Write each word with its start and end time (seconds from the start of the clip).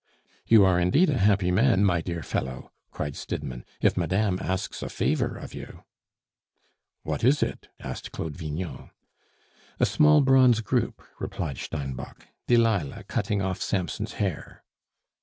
"You 0.47 0.65
are 0.65 0.79
indeed 0.79 1.11
a 1.11 1.19
happy 1.19 1.51
man, 1.51 1.85
my 1.85 2.01
dear 2.01 2.23
fellow," 2.23 2.71
cried 2.89 3.15
Stidmann, 3.15 3.63
"if 3.81 3.95
madame 3.95 4.39
asks 4.41 4.81
a 4.81 4.89
favor 4.89 5.37
of 5.37 5.53
you!" 5.53 5.83
"What 7.03 7.23
is 7.23 7.43
it?" 7.43 7.67
asked 7.79 8.11
Claude 8.11 8.35
Vignon. 8.35 8.89
"A 9.79 9.85
small 9.85 10.21
bronze 10.21 10.61
group," 10.61 11.03
replied 11.19 11.59
Steinbock, 11.59 12.25
"Delilah 12.47 13.03
cutting 13.03 13.43
off 13.43 13.61
Samson's 13.61 14.13
hair." 14.13 14.63